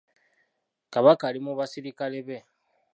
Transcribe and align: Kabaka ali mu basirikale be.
Kabaka 0.93 1.23
ali 1.29 1.39
mu 1.45 1.53
basirikale 1.59 2.19
be. 2.27 2.37